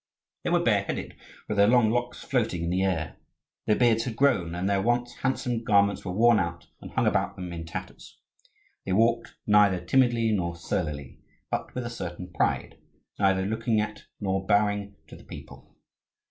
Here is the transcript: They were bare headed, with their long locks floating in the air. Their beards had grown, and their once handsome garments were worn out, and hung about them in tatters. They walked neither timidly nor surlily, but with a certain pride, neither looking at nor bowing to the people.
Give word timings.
They 0.43 0.49
were 0.49 0.63
bare 0.63 0.81
headed, 0.81 1.15
with 1.47 1.57
their 1.57 1.67
long 1.67 1.91
locks 1.91 2.23
floating 2.23 2.63
in 2.63 2.69
the 2.71 2.81
air. 2.81 3.17
Their 3.67 3.75
beards 3.75 4.05
had 4.05 4.15
grown, 4.15 4.55
and 4.55 4.67
their 4.67 4.81
once 4.81 5.13
handsome 5.17 5.63
garments 5.63 6.03
were 6.03 6.11
worn 6.11 6.39
out, 6.39 6.65
and 6.81 6.89
hung 6.89 7.05
about 7.05 7.35
them 7.35 7.53
in 7.53 7.67
tatters. 7.67 8.17
They 8.83 8.93
walked 8.93 9.35
neither 9.45 9.79
timidly 9.79 10.31
nor 10.31 10.55
surlily, 10.55 11.19
but 11.51 11.75
with 11.75 11.85
a 11.85 11.91
certain 11.91 12.33
pride, 12.33 12.79
neither 13.19 13.45
looking 13.45 13.79
at 13.79 14.05
nor 14.19 14.43
bowing 14.47 14.95
to 15.07 15.15
the 15.15 15.23
people. 15.25 15.75